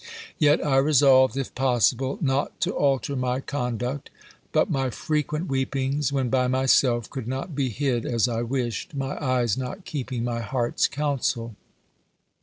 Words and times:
Yet 0.39 0.65
I 0.65 0.77
resolved, 0.77 1.37
if 1.37 1.53
possible, 1.53 2.17
not 2.21 2.59
to 2.61 2.71
alter 2.71 3.15
my 3.15 3.39
conduct. 3.39 4.09
But 4.51 4.67
my 4.67 4.89
frequent 4.89 5.45
weepings, 5.47 6.11
when 6.11 6.27
by 6.27 6.47
myself, 6.47 7.07
could 7.07 7.27
not 7.27 7.53
be 7.53 7.69
hid 7.69 8.03
as 8.07 8.27
I 8.27 8.41
wished; 8.41 8.95
my 8.95 9.15
eyes 9.23 9.59
not 9.59 9.85
keeping 9.85 10.23
my 10.23 10.39
heart's 10.39 10.87
counsel. 10.87 11.53